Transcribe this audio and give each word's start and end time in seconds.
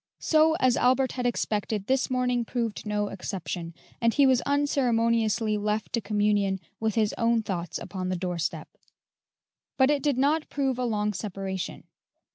So, 0.17 0.55
as 0.55 0.77
Albert 0.77 1.11
had 1.11 1.27
expected, 1.27 1.85
this 1.85 2.09
morning 2.09 2.43
proved 2.43 2.87
no 2.87 3.09
exception, 3.09 3.75
and 4.01 4.11
he 4.11 4.25
was 4.25 4.41
unceremoniously 4.47 5.59
left 5.59 5.93
to 5.93 6.01
communion 6.01 6.59
with 6.79 6.95
his 6.95 7.13
own 7.19 7.43
thoughts 7.43 7.77
upon 7.77 8.09
the 8.09 8.15
doorstep; 8.15 8.67
but 9.77 9.91
it 9.91 10.01
did 10.01 10.17
not 10.17 10.49
prove 10.49 10.79
a 10.79 10.85
long 10.85 11.13
separation. 11.13 11.83